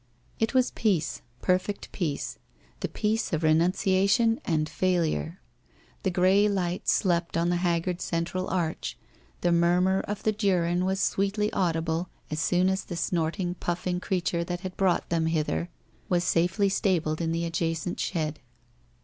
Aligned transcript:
It 0.39 0.55
was 0.55 0.71
peace, 0.71 1.21
perfect 1.43 1.91
peace, 1.91 2.39
the 2.79 2.87
peace 2.87 3.33
of 3.33 3.43
renunciation 3.43 4.41
and 4.45 4.67
failure. 4.67 5.39
The 6.01 6.09
grey 6.09 6.49
light 6.49 6.87
slept 6.89 7.37
on 7.37 7.49
the 7.49 7.57
haggard 7.57 8.01
central 8.01 8.47
arch, 8.49 8.97
the 9.41 9.51
murmur 9.51 9.99
of 10.07 10.23
the 10.23 10.33
Duren 10.33 10.85
was 10.85 10.99
sweetly 10.99 11.53
audible 11.53 12.09
as 12.31 12.39
soon 12.39 12.67
as 12.67 12.83
the 12.85 12.97
snorting 12.97 13.53
puffing 13.53 13.99
crea 13.99 14.21
ture 14.21 14.43
that 14.43 14.61
had 14.61 14.75
brought 14.75 15.07
them 15.09 15.27
hither, 15.27 15.69
was 16.09 16.23
safely 16.23 16.67
stabled 16.67 17.21
in 17.21 17.31
the 17.31 17.45
adjacent 17.45 17.99
shed. 17.99 18.39